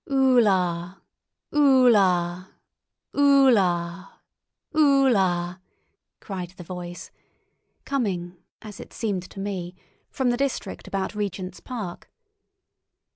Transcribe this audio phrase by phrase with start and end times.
[0.09, 0.99] "Ulla,
[1.53, 2.55] ulla,
[3.13, 4.21] ulla,
[4.75, 5.61] ulla,"
[6.19, 7.11] cried the voice,
[7.85, 9.75] coming, as it seemed to me,
[10.09, 12.09] from the district about Regent's Park.